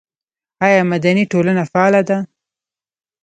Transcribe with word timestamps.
آیا 0.65 0.81
مدني 0.91 1.23
ټولنه 1.31 1.63
فعاله 1.71 2.01
ده؟ 2.09 2.17